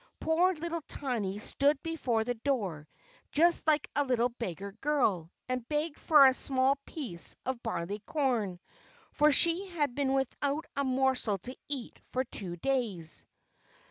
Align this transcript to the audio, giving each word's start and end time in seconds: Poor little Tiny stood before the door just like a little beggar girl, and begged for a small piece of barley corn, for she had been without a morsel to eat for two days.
Poor 0.19 0.51
little 0.55 0.81
Tiny 0.87 1.37
stood 1.37 1.79
before 1.83 2.23
the 2.23 2.33
door 2.33 2.87
just 3.31 3.67
like 3.67 3.87
a 3.95 4.03
little 4.03 4.29
beggar 4.29 4.71
girl, 4.71 5.29
and 5.47 5.69
begged 5.69 5.99
for 5.99 6.25
a 6.25 6.33
small 6.33 6.75
piece 6.87 7.35
of 7.45 7.61
barley 7.61 7.99
corn, 8.07 8.59
for 9.11 9.31
she 9.31 9.67
had 9.67 9.93
been 9.93 10.13
without 10.13 10.65
a 10.75 10.83
morsel 10.83 11.37
to 11.37 11.55
eat 11.69 11.99
for 12.09 12.23
two 12.23 12.55
days. 12.57 13.27